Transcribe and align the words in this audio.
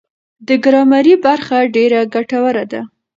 دا 0.47 0.55
ګرامري 0.63 1.15
برخه 1.25 1.57
ډېره 1.75 1.99
ګټوره 2.13 2.63
ده. 2.71 2.81